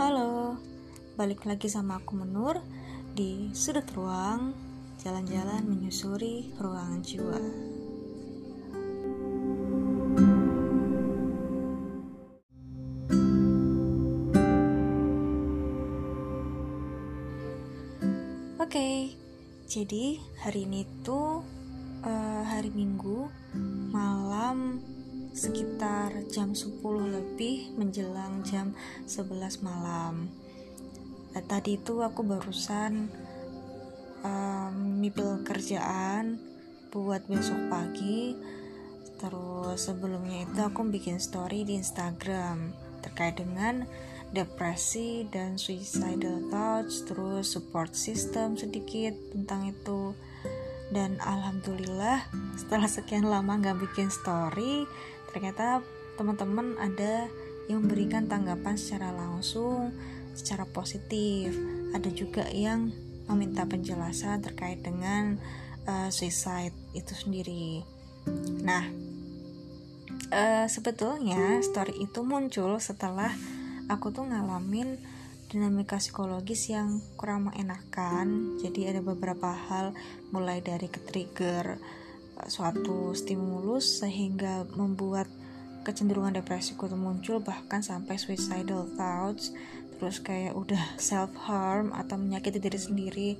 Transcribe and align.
Halo, 0.00 0.56
balik 1.12 1.44
lagi 1.44 1.68
sama 1.68 2.00
aku 2.00 2.16
Menur 2.16 2.56
di 3.12 3.52
sudut 3.52 3.84
ruang, 3.92 4.56
jalan-jalan 4.96 5.60
menyusuri 5.68 6.56
ruangan 6.56 7.04
jiwa. 7.04 7.36
Oke, 18.56 18.72
okay, 18.72 18.96
jadi 19.68 20.16
hari 20.40 20.64
ini 20.64 20.88
tuh 21.04 21.44
uh, 22.08 22.42
hari 22.48 22.72
Minggu 22.72 23.28
malam 23.92 24.80
sekitar 25.30 26.26
jam 26.30 26.52
10 26.52 26.82
lebih 26.84 27.74
menjelang 27.78 28.42
jam 28.42 28.74
11 29.06 29.62
malam. 29.62 30.30
Nah, 31.30 31.42
tadi 31.46 31.78
itu 31.78 32.02
aku 32.02 32.26
barusan 32.26 33.06
um, 34.26 34.98
kerjaan 35.46 36.42
buat 36.90 37.22
besok 37.30 37.70
pagi. 37.70 38.34
Terus 39.20 39.78
sebelumnya 39.78 40.48
itu 40.48 40.60
aku 40.64 40.82
bikin 40.88 41.20
story 41.20 41.62
di 41.62 41.76
Instagram 41.78 42.72
terkait 43.04 43.38
dengan 43.38 43.84
depresi 44.30 45.26
dan 45.26 45.58
suicidal 45.58 46.46
thoughts 46.48 47.02
terus 47.04 47.52
support 47.52 47.92
system 47.94 48.56
sedikit 48.58 49.14
tentang 49.30 49.70
itu. 49.70 50.16
Dan 50.90 51.22
alhamdulillah 51.22 52.26
setelah 52.58 52.90
sekian 52.90 53.30
lama 53.30 53.54
nggak 53.62 53.78
bikin 53.78 54.10
story 54.10 54.90
ternyata 55.30 55.84
teman-teman 56.18 56.76
ada 56.76 57.26
yang 57.70 57.86
memberikan 57.86 58.26
tanggapan 58.26 58.74
secara 58.74 59.14
langsung 59.14 59.94
secara 60.34 60.66
positif. 60.66 61.54
Ada 61.94 62.10
juga 62.10 62.46
yang 62.50 62.90
meminta 63.30 63.62
penjelasan 63.66 64.42
terkait 64.42 64.82
dengan 64.82 65.38
uh, 65.86 66.10
suicide 66.10 66.74
itu 66.92 67.14
sendiri. 67.14 67.86
Nah 68.66 68.84
uh, 70.34 70.66
sebetulnya 70.66 71.62
story 71.62 72.06
itu 72.06 72.26
muncul 72.26 72.78
setelah 72.82 73.30
aku 73.86 74.10
tuh 74.10 74.26
ngalamin 74.26 74.98
dinamika 75.50 75.98
psikologis 75.98 76.70
yang 76.70 77.02
kurang 77.18 77.50
mengenakan. 77.50 78.58
Jadi 78.62 78.86
ada 78.86 79.02
beberapa 79.02 79.50
hal 79.50 79.94
mulai 80.30 80.62
dari 80.62 80.86
ke 80.86 81.02
trigger 81.02 81.74
suatu 82.46 83.12
stimulus 83.12 84.00
sehingga 84.00 84.64
membuat 84.78 85.26
kecenderungan 85.80 86.36
depresiku 86.40 86.86
itu 86.86 86.96
muncul 86.96 87.40
bahkan 87.40 87.80
sampai 87.80 88.20
suicidal 88.20 88.84
thoughts 88.96 89.52
terus 90.00 90.16
kayak 90.24 90.56
udah 90.56 90.80
self 90.96 91.28
harm 91.44 91.92
atau 91.92 92.16
menyakiti 92.16 92.56
diri 92.56 92.80
sendiri. 92.80 93.30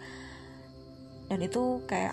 Dan 1.32 1.40
itu 1.40 1.80
kayak 1.88 2.12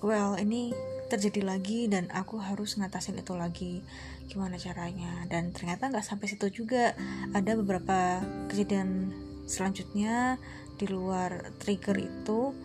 well 0.00 0.40
ini 0.40 0.72
terjadi 1.12 1.44
lagi 1.44 1.84
dan 1.92 2.08
aku 2.08 2.40
harus 2.40 2.80
ngatasin 2.80 3.20
itu 3.20 3.36
lagi. 3.36 3.84
Gimana 4.32 4.56
caranya? 4.56 5.28
Dan 5.28 5.52
ternyata 5.52 5.92
nggak 5.92 6.08
sampai 6.08 6.26
situ 6.32 6.48
juga. 6.64 6.96
Ada 7.36 7.52
beberapa 7.60 8.24
kejadian 8.48 9.12
selanjutnya 9.44 10.40
di 10.80 10.88
luar 10.88 11.52
trigger 11.60 12.00
itu 12.00 12.56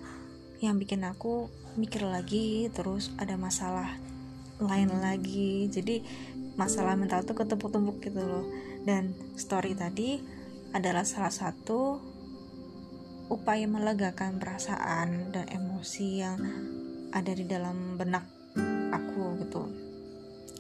yang 0.60 0.76
bikin 0.76 1.08
aku 1.08 1.48
mikir 1.80 2.04
lagi 2.04 2.68
terus 2.76 3.16
ada 3.16 3.40
masalah 3.40 3.96
lain 4.60 4.92
lagi. 5.00 5.72
Jadi 5.72 6.04
masalah 6.60 7.00
mental 7.00 7.24
tuh 7.24 7.40
ketepuk-tepuk 7.40 8.04
gitu 8.04 8.20
loh. 8.20 8.44
Dan 8.84 9.16
story 9.40 9.72
tadi 9.76 10.20
adalah 10.76 11.08
salah 11.08 11.32
satu 11.32 12.00
upaya 13.30 13.70
melegakan 13.70 14.40
perasaan 14.42 15.32
dan 15.32 15.48
emosi 15.48 16.08
yang 16.20 16.40
ada 17.14 17.34
di 17.34 17.44
dalam 17.48 17.96
benak 17.96 18.26
aku 18.92 19.38
gitu. 19.46 19.70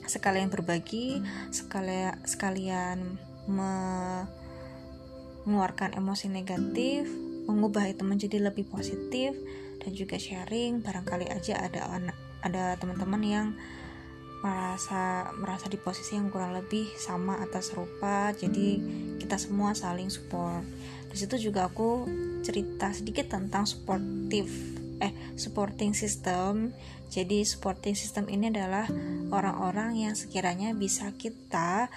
Sekalian 0.08 0.50
berbagi 0.50 1.22
sekalian 1.54 2.26
sekalian 2.26 3.20
mengeluarkan 3.50 5.94
emosi 5.98 6.30
negatif 6.30 7.10
mengubah 7.50 7.90
itu 7.90 8.06
menjadi 8.06 8.38
lebih 8.50 8.66
positif 8.70 9.34
dan 9.80 9.92
juga 9.96 10.20
sharing 10.20 10.84
barangkali 10.84 11.32
aja 11.32 11.60
ada 11.60 11.88
anak 11.90 12.18
ada 12.44 12.76
teman-teman 12.80 13.24
yang 13.24 13.48
merasa 14.40 15.28
merasa 15.36 15.68
di 15.68 15.76
posisi 15.76 16.16
yang 16.16 16.32
kurang 16.32 16.56
lebih 16.56 16.88
sama 16.96 17.44
atau 17.44 17.60
serupa 17.60 18.32
jadi 18.32 18.80
kita 19.20 19.36
semua 19.36 19.76
saling 19.76 20.08
support. 20.08 20.64
Di 21.12 21.18
situ 21.20 21.52
juga 21.52 21.68
aku 21.68 22.08
cerita 22.40 22.96
sedikit 22.96 23.36
tentang 23.36 23.68
supportive 23.68 24.80
eh 25.04 25.12
supporting 25.36 25.92
system. 25.92 26.72
Jadi 27.10 27.42
supporting 27.42 27.98
system 27.98 28.30
ini 28.30 28.54
adalah 28.54 28.86
orang-orang 29.34 29.98
yang 29.98 30.14
sekiranya 30.14 30.78
bisa 30.78 31.10
kita 31.18 31.90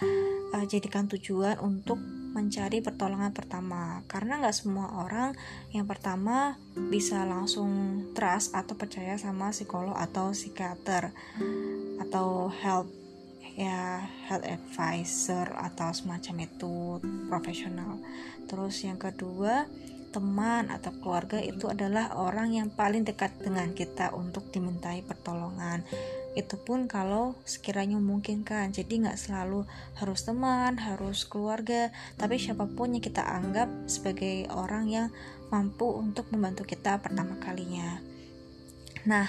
uh, 0.56 0.64
jadikan 0.64 1.04
tujuan 1.04 1.60
untuk 1.60 2.00
mencari 2.32 2.80
pertolongan 2.80 3.30
pertama. 3.30 4.02
Karena 4.08 4.40
nggak 4.40 4.56
semua 4.56 5.04
orang 5.04 5.36
yang 5.70 5.84
pertama 5.84 6.56
bisa 6.74 7.22
langsung 7.28 8.02
trust 8.16 8.56
atau 8.56 8.74
percaya 8.74 9.14
sama 9.20 9.52
psikolog 9.52 9.94
atau 9.94 10.32
psikiater 10.32 11.12
atau 12.00 12.48
health 12.50 12.90
ya 13.52 14.00
health 14.28 14.48
advisor 14.48 15.52
atau 15.52 15.92
semacam 15.92 16.48
itu 16.48 16.98
profesional. 17.28 18.00
Terus 18.48 18.80
yang 18.82 18.96
kedua 18.96 19.68
teman 20.12 20.68
atau 20.68 20.92
keluarga 21.00 21.40
itu 21.40 21.72
adalah 21.72 22.12
orang 22.20 22.52
yang 22.52 22.68
paling 22.68 23.08
dekat 23.08 23.32
dengan 23.40 23.72
kita 23.72 24.12
untuk 24.12 24.52
dimintai 24.52 25.00
pertolongan 25.00 25.80
itu 26.32 26.56
pun 26.56 26.88
kalau 26.88 27.36
sekiranya 27.44 28.00
memungkinkan 28.00 28.72
jadi 28.72 29.04
nggak 29.04 29.20
selalu 29.20 29.68
harus 30.00 30.24
teman 30.24 30.80
harus 30.80 31.28
keluarga 31.28 31.92
tapi 32.16 32.40
siapa 32.40 32.64
pun 32.72 32.96
yang 32.96 33.04
kita 33.04 33.20
anggap 33.20 33.68
sebagai 33.84 34.48
orang 34.48 34.88
yang 34.88 35.08
mampu 35.52 35.84
untuk 35.84 36.32
membantu 36.32 36.64
kita 36.64 36.96
pertama 37.04 37.36
kalinya. 37.36 38.00
Nah 39.04 39.28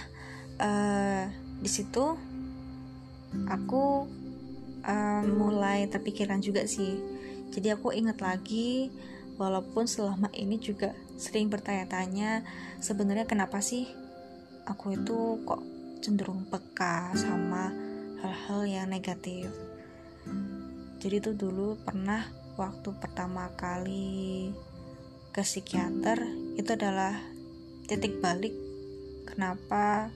uh, 0.64 1.28
di 1.60 1.68
situ 1.68 2.16
aku 3.52 4.08
uh, 4.88 5.24
mulai 5.28 5.92
terpikiran 5.92 6.40
juga 6.40 6.64
sih. 6.64 6.96
Jadi 7.52 7.68
aku 7.76 7.92
ingat 7.92 8.24
lagi 8.24 8.88
walaupun 9.36 9.84
selama 9.84 10.32
ini 10.32 10.56
juga 10.64 10.96
sering 11.20 11.52
bertanya-tanya 11.52 12.48
sebenarnya 12.80 13.28
kenapa 13.28 13.60
sih 13.60 13.90
aku 14.66 14.96
itu 14.96 15.44
kok 15.44 15.62
cenderung 16.04 16.44
peka 16.52 17.16
sama 17.16 17.72
hal-hal 18.20 18.62
yang 18.68 18.88
negatif. 18.92 19.48
Jadi 21.00 21.16
tuh 21.24 21.36
dulu 21.40 21.80
pernah 21.80 22.28
waktu 22.60 22.92
pertama 23.00 23.48
kali 23.56 24.52
ke 25.32 25.42
psikiater 25.42 26.20
itu 26.60 26.70
adalah 26.76 27.18
titik 27.90 28.22
balik 28.22 28.54
kenapa 29.26 30.14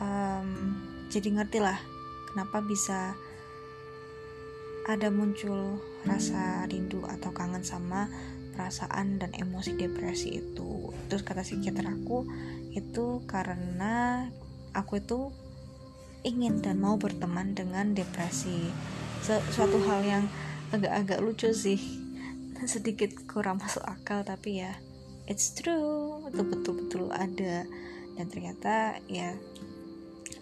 um, 0.00 0.80
jadi 1.12 1.28
ngerti 1.36 1.60
lah 1.60 1.76
kenapa 2.32 2.64
bisa 2.64 3.12
ada 4.86 5.10
muncul 5.12 5.82
rasa 6.06 6.64
rindu 6.70 7.04
atau 7.04 7.34
kangen 7.34 7.66
sama 7.66 8.08
perasaan 8.56 9.20
dan 9.20 9.36
emosi 9.36 9.76
depresi 9.76 10.40
itu. 10.40 10.88
Terus 11.12 11.20
kata 11.26 11.44
psikiater 11.44 11.84
aku 11.90 12.24
itu 12.76 13.24
karena 13.24 14.28
aku 14.76 15.00
itu 15.00 15.32
ingin 16.26 16.60
dan 16.60 16.76
mau 16.82 17.00
berteman 17.00 17.56
dengan 17.56 17.96
depresi. 17.96 18.68
Suatu 19.24 19.80
hal 19.88 20.00
yang 20.04 20.24
agak-agak 20.70 21.18
lucu 21.24 21.50
sih. 21.56 21.80
Sedikit 22.68 23.14
kurang 23.24 23.62
masuk 23.62 23.82
akal 23.86 24.22
tapi 24.22 24.60
ya 24.60 24.76
it's 25.24 25.56
true. 25.56 26.26
Itu 26.28 26.42
betul-betul 26.44 27.08
ada. 27.10 27.64
Dan 28.16 28.26
ternyata 28.28 29.00
ya 29.08 29.32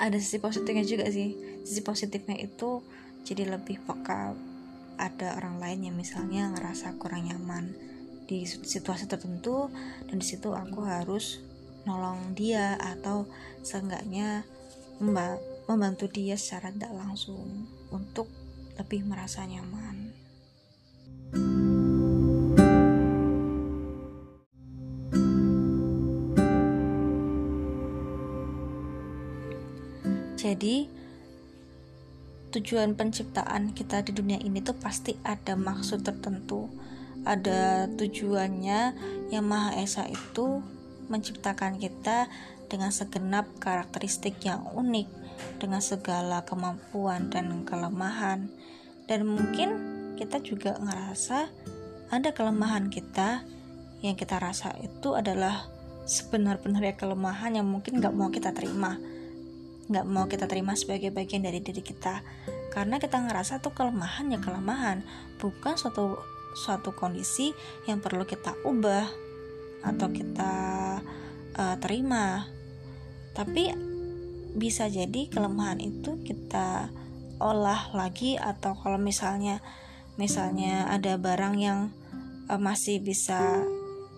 ada 0.00 0.16
sisi 0.18 0.42
positifnya 0.42 0.82
juga 0.82 1.06
sih. 1.12 1.38
Sisi 1.62 1.80
positifnya 1.80 2.36
itu 2.40 2.82
jadi 3.24 3.48
lebih 3.56 3.80
peka 3.86 4.36
ada 4.94 5.34
orang 5.38 5.58
lain 5.58 5.90
yang 5.90 5.96
misalnya 5.96 6.54
ngerasa 6.54 6.94
kurang 7.02 7.26
nyaman 7.26 7.74
di 8.24 8.48
situasi 8.48 9.04
tertentu 9.04 9.68
dan 10.08 10.16
di 10.16 10.26
situ 10.26 10.54
aku 10.54 10.86
harus 10.86 11.44
nolong 11.84 12.32
dia 12.36 12.76
atau 12.80 13.28
seenggaknya 13.64 14.44
membantu 15.68 16.08
dia 16.08 16.36
secara 16.36 16.72
tidak 16.72 16.92
langsung 16.96 17.68
untuk 17.92 18.28
lebih 18.76 19.06
merasa 19.06 19.46
nyaman. 19.46 20.12
Jadi 30.34 30.86
tujuan 32.52 32.94
penciptaan 32.94 33.74
kita 33.74 34.04
di 34.06 34.12
dunia 34.14 34.38
ini 34.38 34.62
tuh 34.62 34.76
pasti 34.76 35.16
ada 35.26 35.58
maksud 35.58 36.06
tertentu 36.06 36.70
ada 37.24 37.88
tujuannya 37.96 38.80
yang 39.32 39.44
Maha 39.48 39.80
Esa 39.80 40.04
itu 40.06 40.60
menciptakan 41.08 41.76
kita 41.78 42.28
dengan 42.68 42.90
segenap 42.90 43.46
karakteristik 43.60 44.40
yang 44.42 44.64
unik 44.72 45.08
dengan 45.60 45.80
segala 45.84 46.42
kemampuan 46.42 47.28
dan 47.30 47.62
kelemahan. 47.62 48.48
Dan 49.04 49.28
mungkin 49.28 49.68
kita 50.16 50.40
juga 50.40 50.76
ngerasa 50.80 51.48
ada 52.10 52.30
kelemahan 52.32 52.88
kita. 52.88 53.44
Yang 54.04 54.26
kita 54.28 54.36
rasa 54.36 54.76
itu 54.84 55.16
adalah 55.16 55.64
sebenar-benarnya 56.04 57.00
kelemahan 57.00 57.56
yang 57.56 57.64
mungkin 57.64 58.00
nggak 58.00 58.12
mau 58.12 58.28
kita 58.28 58.52
terima. 58.52 59.00
Nggak 59.88 60.06
mau 60.08 60.28
kita 60.28 60.44
terima 60.44 60.76
sebagai 60.76 61.08
bagian 61.08 61.44
dari 61.44 61.64
diri 61.64 61.80
kita. 61.80 62.20
Karena 62.68 63.00
kita 63.00 63.16
ngerasa 63.22 63.64
tuh 63.64 63.72
kelemahan 63.72 64.28
ya 64.28 64.40
kelemahan. 64.40 65.00
Bukan 65.40 65.80
suatu 65.80 66.20
suatu 66.54 66.94
kondisi 66.94 67.50
yang 67.88 67.98
perlu 67.98 68.22
kita 68.28 68.54
ubah 68.62 69.23
atau 69.84 70.08
kita 70.10 70.52
uh, 71.54 71.76
terima. 71.78 72.48
Tapi 73.36 73.70
bisa 74.54 74.86
jadi 74.86 75.28
kelemahan 75.28 75.82
itu 75.82 76.22
kita 76.22 76.88
olah 77.42 77.90
lagi 77.92 78.38
atau 78.38 78.78
kalau 78.78 78.96
misalnya 78.96 79.58
misalnya 80.14 80.86
ada 80.86 81.18
barang 81.18 81.54
yang 81.58 81.90
uh, 82.46 82.60
masih 82.60 83.02
bisa 83.02 83.66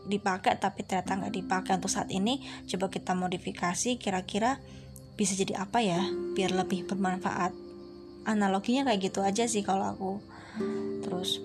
dipakai 0.07 0.55
tapi 0.63 0.87
ternyata 0.87 1.19
nggak 1.19 1.35
dipakai 1.35 1.73
untuk 1.83 1.91
saat 1.91 2.07
ini 2.15 2.39
coba 2.71 2.87
kita 2.93 3.19
modifikasi 3.19 3.99
kira-kira 3.99 4.63
bisa 5.19 5.35
jadi 5.35 5.59
apa 5.59 5.81
ya 5.83 6.05
biar 6.37 6.53
lebih 6.53 6.87
bermanfaat. 6.87 7.57
Analoginya 8.29 8.87
kayak 8.87 9.01
gitu 9.11 9.25
aja 9.25 9.49
sih 9.49 9.65
kalau 9.65 9.87
aku. 9.97 10.13
Terus 11.03 11.41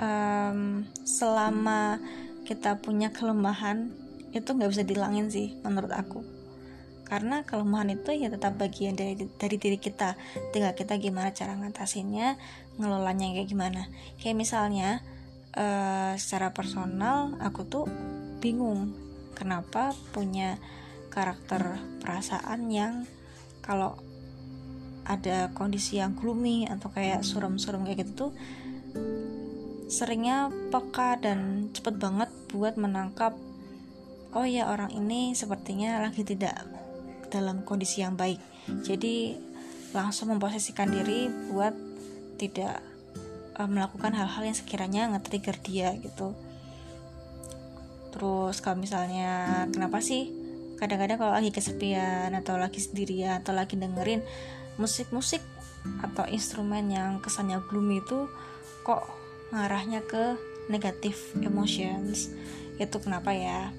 um, 0.00 0.82
selama 1.04 2.00
kita 2.48 2.80
punya 2.82 3.14
kelemahan 3.14 3.92
itu 4.34 4.48
nggak 4.50 4.70
bisa 4.72 4.82
dilangin 4.82 5.30
sih 5.30 5.54
menurut 5.62 5.92
aku. 5.94 6.24
Karena 7.06 7.42
kelemahan 7.42 7.90
itu 7.94 8.14
ya 8.14 8.30
tetap 8.30 8.54
bagian 8.58 8.94
dari 8.94 9.18
dari 9.18 9.56
diri 9.58 9.78
kita. 9.78 10.14
Tinggal 10.54 10.74
kita 10.74 10.98
gimana 10.98 11.34
cara 11.34 11.58
ngatasinnya 11.58 12.38
ngelolanya 12.78 13.34
kayak 13.34 13.48
gimana. 13.50 13.82
Kayak 14.22 14.38
misalnya 14.38 15.02
uh, 15.58 16.14
secara 16.14 16.54
personal 16.54 17.34
aku 17.42 17.66
tuh 17.66 17.86
bingung 18.38 18.94
kenapa 19.34 19.92
punya 20.14 20.56
karakter 21.10 21.82
perasaan 21.98 22.70
yang 22.70 23.04
kalau 23.60 23.98
ada 25.02 25.50
kondisi 25.50 25.98
yang 25.98 26.14
gloomy 26.14 26.70
atau 26.70 26.86
kayak 26.94 27.26
suram-suram 27.26 27.82
kayak 27.82 28.06
gitu 28.06 28.30
tuh 28.30 28.32
seringnya 29.90 30.54
peka 30.70 31.18
dan 31.18 31.68
cepet 31.74 31.98
banget 31.98 32.30
buat 32.54 32.78
menangkap 32.78 33.34
oh 34.38 34.46
ya 34.46 34.70
orang 34.70 34.94
ini 34.94 35.34
sepertinya 35.34 35.98
lagi 36.06 36.22
tidak 36.22 36.62
dalam 37.30 37.62
kondisi 37.62 38.02
yang 38.02 38.14
baik. 38.14 38.38
Jadi 38.86 39.34
langsung 39.90 40.30
memposisikan 40.30 40.90
diri 40.90 41.26
buat 41.50 41.74
tidak 42.38 42.78
uh, 43.58 43.66
melakukan 43.66 44.14
hal-hal 44.14 44.42
yang 44.46 44.54
sekiranya 44.54 45.10
nge-trigger 45.14 45.56
dia 45.62 45.94
gitu. 45.98 46.34
Terus 48.10 48.58
kalau 48.62 48.78
misalnya 48.78 49.66
kenapa 49.70 50.02
sih 50.02 50.30
kadang-kadang 50.78 51.18
kalau 51.18 51.32
lagi 51.34 51.50
kesepian 51.54 52.34
atau 52.34 52.58
lagi 52.58 52.82
sendirian 52.82 53.42
atau 53.42 53.54
lagi 53.54 53.78
dengerin 53.78 54.22
musik-musik 54.80 55.42
atau 56.00 56.24
instrumen 56.30 56.88
yang 56.90 57.20
kesannya 57.20 57.60
gloomy 57.68 58.00
itu 58.00 58.26
kok 58.82 59.19
ngarahnya 59.50 60.02
ke 60.06 60.38
negatif 60.70 61.34
emotions. 61.42 62.30
Itu 62.78 63.02
kenapa 63.02 63.34
ya? 63.34 63.74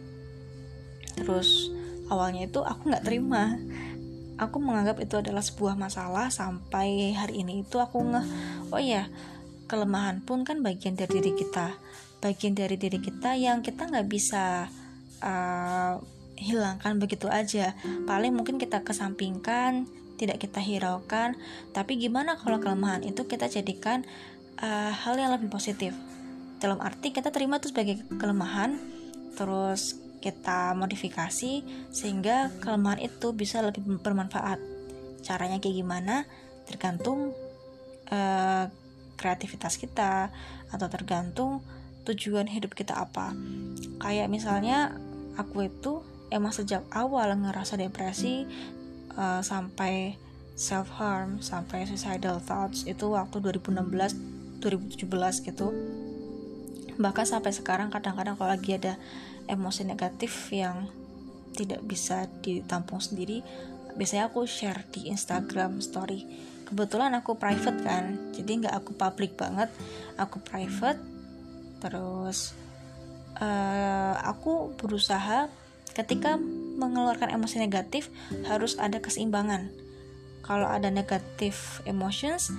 Terus 1.15 1.71
awalnya 2.11 2.47
itu 2.47 2.59
aku 2.61 2.91
nggak 2.91 3.05
terima. 3.07 3.55
Aku 4.39 4.57
menganggap 4.57 4.99
itu 4.99 5.21
adalah 5.21 5.43
sebuah 5.43 5.77
masalah 5.77 6.27
sampai 6.33 7.13
hari 7.13 7.45
ini 7.45 7.61
itu 7.61 7.77
aku 7.77 8.01
nge 8.01 8.21
oh 8.73 8.81
ya 8.81 9.05
kelemahan 9.69 10.19
pun 10.25 10.43
kan 10.43 10.59
bagian 10.59 10.99
dari 10.99 11.21
diri 11.21 11.31
kita. 11.37 11.79
Bagian 12.21 12.53
dari 12.53 12.75
diri 12.75 12.99
kita 12.99 13.33
yang 13.39 13.63
kita 13.63 13.87
nggak 13.87 14.07
bisa 14.11 14.67
uh, 15.23 15.93
hilangkan 16.35 16.97
begitu 16.97 17.29
aja. 17.29 17.77
Paling 18.09 18.33
mungkin 18.33 18.57
kita 18.57 18.81
kesampingkan 18.81 19.87
tidak 20.17 20.41
kita 20.41 20.61
hiraukan. 20.61 21.37
Tapi 21.73 21.97
gimana 21.97 22.37
kalau 22.37 22.61
kelemahan 22.61 23.01
itu 23.01 23.25
kita 23.25 23.49
jadikan 23.49 24.05
uh, 24.61 24.93
hal 24.93 25.17
yang 25.17 25.33
lebih 25.33 25.49
positif. 25.49 25.91
Dalam 26.61 26.77
arti 26.79 27.09
kita 27.09 27.33
terima 27.33 27.57
itu 27.57 27.73
sebagai 27.73 28.05
kelemahan 28.21 28.77
terus 29.33 29.97
kita 30.21 30.77
modifikasi 30.77 31.65
sehingga 31.89 32.53
kelemahan 32.61 33.01
itu 33.01 33.33
bisa 33.33 33.65
lebih 33.65 33.81
bermanfaat. 33.99 34.61
Caranya 35.25 35.57
kayak 35.57 35.81
gimana? 35.81 36.29
Tergantung 36.69 37.33
uh, 38.13 38.65
kreativitas 39.17 39.81
kita 39.81 40.29
atau 40.69 40.87
tergantung 40.87 41.65
tujuan 42.05 42.45
hidup 42.45 42.77
kita 42.77 42.93
apa. 42.97 43.33
Kayak 43.97 44.29
misalnya 44.29 44.93
aku 45.37 45.65
itu 45.65 46.05
emang 46.29 46.53
sejak 46.53 46.85
awal 46.93 47.33
ngerasa 47.33 47.81
depresi 47.81 48.45
uh, 49.17 49.41
sampai 49.41 50.15
self 50.53 50.93
harm 51.01 51.41
sampai 51.41 51.89
suicidal 51.89 52.37
thoughts 52.37 52.85
itu 52.85 53.09
waktu 53.09 53.41
2016 53.41 54.40
2017 54.61 55.47
gitu. 55.49 55.67
Bahkan 57.01 57.25
sampai 57.25 57.51
sekarang 57.51 57.89
kadang-kadang 57.89 58.37
kalau 58.37 58.53
lagi 58.53 58.77
ada 58.77 59.01
emosi 59.49 59.83
negatif 59.89 60.31
yang 60.53 60.87
tidak 61.51 61.83
bisa 61.83 62.31
ditampung 62.39 63.03
sendiri 63.03 63.43
biasanya 63.99 64.31
aku 64.31 64.47
share 64.47 64.87
di 64.93 65.11
Instagram 65.11 65.83
story. 65.83 66.23
Kebetulan 66.63 67.11
aku 67.11 67.35
private 67.35 67.83
kan 67.83 68.31
jadi 68.31 68.51
nggak 68.63 68.75
aku 68.77 68.95
public 68.95 69.35
banget. 69.35 69.67
Aku 70.15 70.39
private 70.39 71.01
terus 71.81 72.55
uh, 73.41 74.15
aku 74.21 74.71
berusaha 74.79 75.51
ketika 75.91 76.39
mengeluarkan 76.79 77.35
emosi 77.35 77.59
negatif 77.59 78.07
harus 78.47 78.79
ada 78.79 79.03
keseimbangan. 79.03 79.73
Kalau 80.41 80.65
ada 80.71 80.87
negatif 80.89 81.83
emotions 81.83 82.49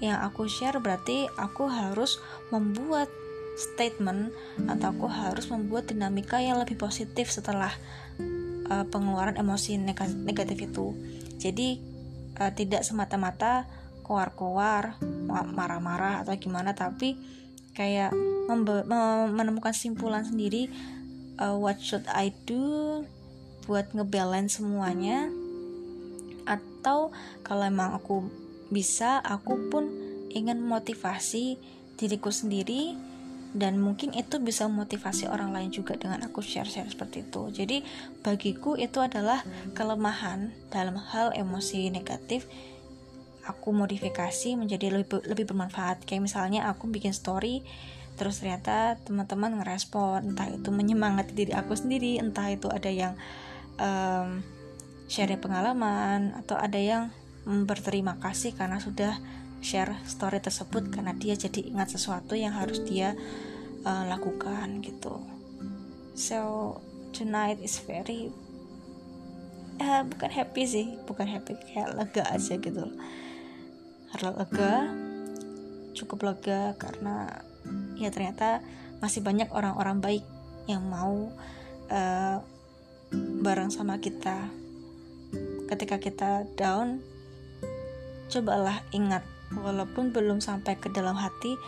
yang 0.00 0.20
aku 0.24 0.48
share 0.48 0.80
berarti 0.80 1.28
aku 1.36 1.68
harus 1.68 2.16
membuat 2.48 3.12
statement 3.60 4.32
atau 4.64 4.96
aku 4.96 5.06
harus 5.12 5.52
membuat 5.52 5.92
dinamika 5.92 6.40
yang 6.40 6.56
lebih 6.56 6.80
positif 6.80 7.28
setelah 7.28 7.70
uh, 8.72 8.88
pengeluaran 8.88 9.36
emosi 9.36 9.76
negatif 10.24 10.56
itu. 10.56 10.96
Jadi 11.36 11.76
uh, 12.40 12.52
tidak 12.56 12.82
semata-mata 12.82 13.68
koar-koar 14.00 14.98
marah-marah 15.30 16.26
atau 16.26 16.34
gimana 16.34 16.74
tapi 16.74 17.14
kayak 17.70 18.10
menemukan 19.30 19.70
simpulan 19.70 20.26
sendiri 20.26 20.66
uh, 21.38 21.54
what 21.54 21.78
should 21.78 22.02
I 22.10 22.34
do 22.48 23.02
buat 23.70 23.94
ngebalance 23.94 24.58
semuanya? 24.58 25.30
Atau 26.44 27.14
kalau 27.46 27.62
emang 27.62 27.94
aku 27.94 28.26
bisa 28.70 29.18
aku 29.20 29.68
pun 29.68 29.90
ingin 30.30 30.62
motivasi 30.62 31.58
diriku 31.98 32.30
sendiri 32.30 32.96
dan 33.50 33.82
mungkin 33.82 34.14
itu 34.14 34.38
bisa 34.38 34.70
motivasi 34.70 35.26
orang 35.26 35.50
lain 35.50 35.74
juga 35.74 35.98
dengan 35.98 36.22
aku 36.22 36.38
share-share 36.38 36.86
seperti 36.86 37.26
itu. 37.26 37.50
Jadi 37.50 37.82
bagiku 38.22 38.78
itu 38.78 39.02
adalah 39.02 39.42
kelemahan 39.74 40.54
dalam 40.70 40.94
hal 40.94 41.34
emosi 41.34 41.90
negatif 41.90 42.46
aku 43.42 43.74
modifikasi 43.74 44.54
menjadi 44.54 45.02
lebih 45.02 45.26
lebih 45.26 45.50
bermanfaat. 45.50 46.06
Kayak 46.06 46.30
misalnya 46.30 46.70
aku 46.70 46.86
bikin 46.86 47.10
story 47.10 47.66
terus 48.14 48.44
ternyata 48.44 49.00
teman-teman 49.02 49.64
ngerespon 49.64 50.34
entah 50.36 50.44
itu 50.52 50.68
menyemangati 50.68 51.32
diri 51.32 51.56
aku 51.56 51.72
sendiri 51.72 52.20
entah 52.20 52.52
itu 52.52 52.68
ada 52.68 52.92
yang 52.92 53.16
um, 53.80 54.44
share 55.08 55.40
pengalaman 55.40 56.36
atau 56.36 56.60
ada 56.60 56.76
yang 56.76 57.08
berterima 57.66 58.16
kasih 58.22 58.54
karena 58.54 58.78
sudah 58.78 59.18
share 59.60 59.92
story 60.08 60.40
tersebut 60.40 60.88
karena 60.88 61.12
dia 61.12 61.36
jadi 61.36 61.68
ingat 61.68 61.92
sesuatu 61.92 62.32
yang 62.32 62.56
harus 62.56 62.80
dia 62.86 63.12
uh, 63.84 64.04
lakukan 64.08 64.80
gitu. 64.80 65.20
So 66.16 66.40
tonight 67.12 67.60
is 67.60 67.76
very 67.84 68.32
uh, 69.80 70.02
bukan 70.08 70.30
happy 70.32 70.62
sih 70.64 70.86
bukan 71.04 71.28
happy 71.28 71.56
kayak 71.60 71.92
lega 71.96 72.24
aja 72.28 72.54
gitu. 72.56 72.84
Lega 74.16 74.74
cukup 75.94 76.32
lega 76.32 76.74
karena 76.80 77.44
ya 78.00 78.08
ternyata 78.08 78.64
masih 79.00 79.20
banyak 79.24 79.48
orang-orang 79.52 80.00
baik 80.00 80.24
yang 80.68 80.84
mau 80.88 81.32
uh, 81.92 82.38
bareng 83.44 83.68
sama 83.68 83.98
kita. 84.00 84.48
Ketika 85.70 86.02
kita 86.02 86.30
down 86.58 87.09
cobalah 88.30 88.86
ingat. 88.94 89.26
Walaupun 89.50 90.14
belum 90.14 90.38
sampai 90.38 90.78
ke 90.78 90.94
dalam 90.94 91.18
hati 91.18 91.58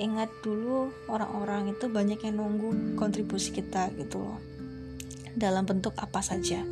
ingat 0.00 0.32
dulu 0.40 0.88
orang-orang 1.12 1.76
itu 1.76 1.92
banyak 1.92 2.24
yang 2.24 2.40
nunggu 2.40 2.96
kontribusi 2.96 3.52
kita 3.52 3.92
gitu 4.00 4.24
loh. 4.24 4.40
Dalam 5.36 5.68
bentuk 5.68 5.92
apa 6.00 6.24
saja. 6.24 6.64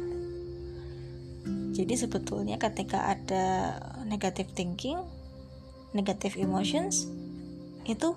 Jadi 1.77 1.95
sebetulnya 1.95 2.57
ketika 2.57 3.13
ada 3.13 3.79
negative 4.09 4.51
thinking 4.57 4.99
negative 5.93 6.37
emotions 6.37 7.09
itu 7.89 8.17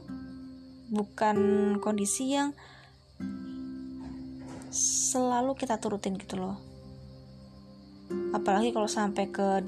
bukan 0.91 1.37
kondisi 1.79 2.35
yang 2.35 2.51
selalu 4.71 5.55
kita 5.55 5.79
turutin 5.79 6.19
gitu 6.19 6.39
loh. 6.39 6.59
Apalagi 8.35 8.75
kalau 8.75 8.91
sampai 8.91 9.31
ke 9.31 9.63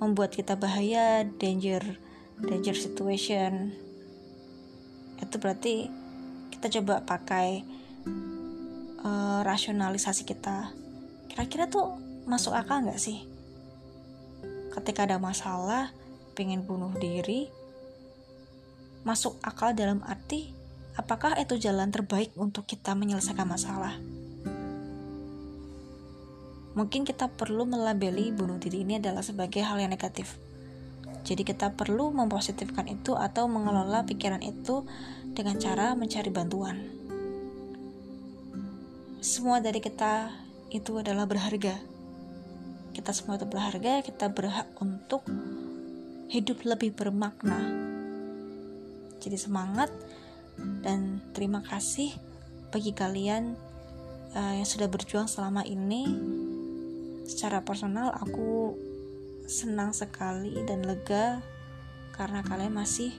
membuat 0.00 0.32
kita 0.34 0.56
bahaya 0.56 1.22
danger 1.38 2.00
danger 2.40 2.74
situation. 2.74 3.76
Itu 5.20 5.36
berarti 5.36 5.92
kita 6.50 6.72
coba 6.80 7.04
pakai 7.04 7.62
uh, 9.04 9.40
rasionalisasi 9.44 10.24
kita. 10.24 10.72
Kira-kira 11.28 11.68
tuh 11.68 12.00
masuk 12.24 12.56
akal 12.56 12.82
nggak 12.82 12.98
sih? 12.98 13.22
Ketika 14.72 15.04
ada 15.04 15.20
masalah 15.20 15.92
pengen 16.32 16.64
bunuh 16.64 16.96
diri 16.96 17.52
masuk 19.04 19.40
akal 19.40 19.72
dalam 19.72 20.04
arti 20.04 20.52
apakah 20.96 21.36
itu 21.40 21.56
jalan 21.56 21.88
terbaik 21.88 22.36
untuk 22.36 22.68
kita 22.68 22.92
menyelesaikan 22.92 23.48
masalah 23.48 23.96
mungkin 26.74 27.02
kita 27.02 27.26
perlu 27.30 27.66
melabeli 27.66 28.30
bunuh 28.30 28.56
diri 28.62 28.86
ini 28.86 29.02
adalah 29.02 29.24
sebagai 29.24 29.62
hal 29.62 29.82
yang 29.82 29.90
negatif. 29.90 30.38
Jadi 31.20 31.44
kita 31.44 31.76
perlu 31.76 32.14
mempositifkan 32.14 32.88
itu 32.88 33.12
atau 33.12 33.44
mengelola 33.44 34.06
pikiran 34.08 34.40
itu 34.40 34.86
dengan 35.36 35.60
cara 35.60 35.92
mencari 35.92 36.30
bantuan. 36.32 36.80
Semua 39.20 39.60
dari 39.60 39.84
kita 39.84 40.32
itu 40.72 40.96
adalah 40.96 41.28
berharga. 41.28 41.76
Kita 42.90 43.12
semua 43.12 43.36
itu 43.36 43.46
berharga, 43.46 44.00
kita 44.00 44.32
berhak 44.32 44.72
untuk 44.80 45.28
hidup 46.32 46.64
lebih 46.64 46.96
bermakna. 46.96 47.58
Jadi 49.20 49.36
semangat 49.36 49.92
dan 50.80 51.20
terima 51.36 51.60
kasih 51.60 52.16
bagi 52.72 52.96
kalian 52.96 53.58
uh, 54.32 54.54
yang 54.56 54.68
sudah 54.68 54.88
berjuang 54.88 55.28
selama 55.28 55.66
ini 55.68 56.06
secara 57.30 57.62
personal 57.62 58.10
aku 58.10 58.74
senang 59.46 59.94
sekali 59.94 60.58
dan 60.66 60.82
lega 60.82 61.38
karena 62.18 62.42
kalian 62.42 62.74
masih 62.74 63.14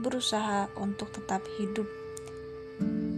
berusaha 0.00 0.72
untuk 0.80 1.12
tetap 1.12 1.44
hidup. 1.60 1.84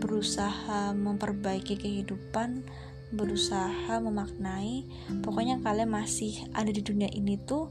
Berusaha 0.03 0.95
memperbaiki 0.99 1.79
kehidupan 1.79 2.67
berusaha 3.15 4.03
memaknai. 4.03 4.83
Pokoknya 5.23 5.63
kalian 5.63 5.95
masih 5.95 6.43
ada 6.55 6.69
di 6.69 6.83
dunia 6.83 7.09
ini 7.15 7.39
tuh 7.39 7.71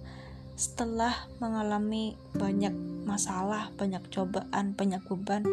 setelah 0.57 1.13
mengalami 1.37 2.17
banyak 2.33 2.73
masalah 3.05 3.69
banyak 3.77 4.01
cobaan 4.09 4.73
banyak 4.73 5.05
beban 5.05 5.45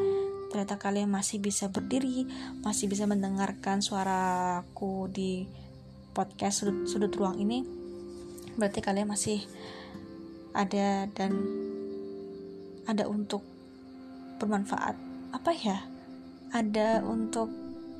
ternyata 0.48 0.80
kalian 0.80 1.12
masih 1.12 1.44
bisa 1.44 1.68
berdiri 1.68 2.24
masih 2.64 2.88
bisa 2.88 3.04
mendengarkan 3.04 3.84
suaraku 3.84 5.12
di 5.12 5.44
podcast 6.14 6.62
sudut, 6.62 6.86
sudut 6.86 7.12
ruang 7.18 7.36
ini 7.42 7.66
berarti 8.54 8.78
kalian 8.78 9.10
masih 9.10 9.42
ada 10.54 11.10
dan 11.10 11.34
ada 12.86 13.10
untuk 13.10 13.42
bermanfaat. 14.38 14.94
Apa 15.34 15.50
ya? 15.50 15.82
Ada 16.54 17.02
untuk 17.02 17.50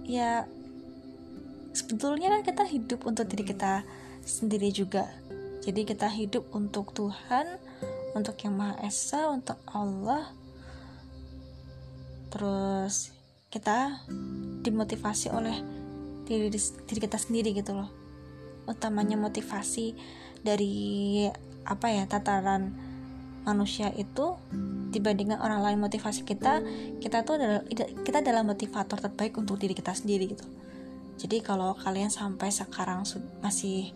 ya 0.07 0.47
sebetulnya 1.75 2.31
kan 2.39 2.43
kita 2.47 2.65
hidup 2.71 3.03
untuk 3.03 3.27
diri 3.27 3.43
kita 3.43 3.83
sendiri 4.23 4.71
juga. 4.71 5.11
Jadi 5.67 5.83
kita 5.83 6.07
hidup 6.07 6.55
untuk 6.55 6.95
Tuhan 6.95 7.59
untuk 8.15 8.39
yang 8.47 8.55
Maha 8.55 8.79
Esa 8.87 9.27
untuk 9.27 9.59
Allah. 9.67 10.31
Terus 12.31 13.11
kita 13.51 14.07
dimotivasi 14.63 15.35
oleh 15.35 15.57
diri 16.25 16.49
diri 16.87 17.01
kita 17.03 17.19
sendiri 17.19 17.53
gitu 17.53 17.75
loh 17.75 18.04
utamanya 18.65 19.17
motivasi 19.17 19.97
dari 20.45 21.25
apa 21.65 21.89
ya 21.89 22.05
tataran 22.05 22.77
manusia 23.45 23.93
itu 23.93 24.37
dibandingkan 24.93 25.41
orang 25.41 25.61
lain. 25.61 25.79
Motivasi 25.81 26.25
kita 26.25 26.65
kita 27.01 27.25
tuh 27.25 27.41
adalah 27.41 27.63
kita 28.05 28.25
adalah 28.25 28.43
motivator 28.45 28.97
terbaik 29.01 29.37
untuk 29.37 29.61
diri 29.61 29.77
kita 29.77 29.93
sendiri 29.93 30.33
gitu. 30.33 30.47
Jadi 31.21 31.41
kalau 31.45 31.77
kalian 31.79 32.11
sampai 32.11 32.51
sekarang 32.51 33.07
masih 33.39 33.95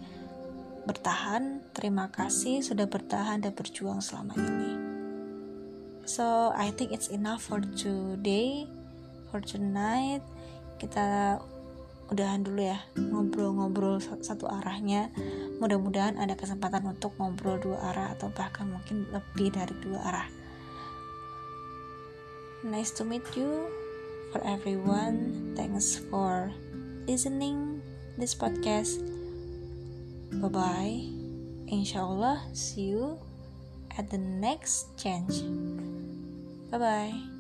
bertahan 0.87 1.61
terima 1.77 2.09
kasih 2.09 2.65
sudah 2.65 2.89
bertahan 2.89 3.45
dan 3.45 3.53
berjuang 3.53 4.01
selama 4.01 4.33
ini. 4.39 4.73
So 6.09 6.57
I 6.57 6.73
think 6.73 6.97
it's 6.97 7.13
enough 7.13 7.45
for 7.45 7.61
today 7.61 8.65
for 9.29 9.45
tonight. 9.45 10.25
Kita 10.81 11.37
udahan 12.09 12.45
dulu 12.45 12.65
ya 12.65 12.81
ngobrol-ngobrol 12.97 14.01
satu 14.01 14.49
arahnya. 14.49 15.13
Mudah-mudahan 15.61 16.17
ada 16.17 16.35
kesempatan 16.35 16.85
untuk 16.89 17.17
ngobrol 17.21 17.61
dua 17.61 17.93
arah 17.93 18.15
atau 18.17 18.33
bahkan 18.33 18.69
mungkin 18.69 19.09
lebih 19.13 19.53
dari 19.53 19.75
dua 19.81 20.01
arah. 20.05 20.29
Nice 22.67 22.91
to 22.97 23.07
meet 23.07 23.25
you 23.39 23.71
for 24.35 24.43
everyone. 24.43 25.53
Thanks 25.55 26.01
for 26.09 26.51
listening 27.07 27.85
this 28.19 28.35
podcast. 28.35 29.01
Bye 30.29 30.53
bye 30.53 31.01
insyaallah 31.69 32.53
see 32.57 32.93
you 32.97 33.17
at 33.97 34.11
the 34.11 34.19
next 34.19 34.97
change. 34.97 35.45
Bye 36.71 36.79
bye 36.79 37.38